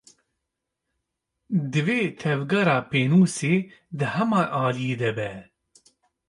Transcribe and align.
Divê 1.71 2.01
tevgera 2.19 2.77
pênûsê 2.89 3.55
di 3.97 4.07
heman 4.13 4.47
aliyî 4.65 4.95
de 5.01 5.11
be. 5.17 5.31